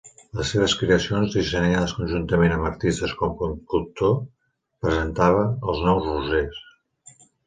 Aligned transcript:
Les 0.37 0.51
seves 0.53 0.73
creacions, 0.77 1.33
dissenyades 1.33 1.91
conjuntament 1.97 2.55
amb 2.55 2.69
artistes 2.69 3.13
com 3.19 3.35
Cocteau, 3.73 4.15
presentava 4.87 5.43
els 5.73 5.85
nous 5.89 6.09
roses. 6.09 6.63